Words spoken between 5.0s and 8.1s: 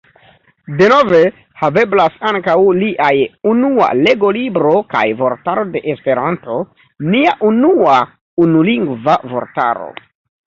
Vortaro de Esperanto, nia unua